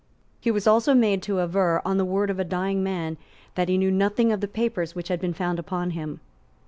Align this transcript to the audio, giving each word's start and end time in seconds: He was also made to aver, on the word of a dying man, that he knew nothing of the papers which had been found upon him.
He 0.39 0.49
was 0.49 0.65
also 0.65 0.95
made 0.95 1.21
to 1.21 1.37
aver, 1.39 1.79
on 1.85 1.97
the 1.97 2.05
word 2.05 2.31
of 2.31 2.39
a 2.39 2.43
dying 2.43 2.81
man, 2.81 3.17
that 3.53 3.69
he 3.69 3.77
knew 3.77 3.91
nothing 3.91 4.31
of 4.31 4.41
the 4.41 4.47
papers 4.47 4.95
which 4.95 5.09
had 5.09 5.21
been 5.21 5.35
found 5.35 5.59
upon 5.59 5.91
him. 5.91 6.21